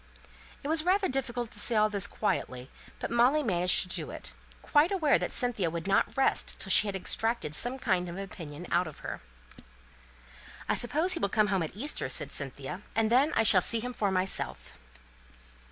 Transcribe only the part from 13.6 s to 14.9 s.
see him for myself."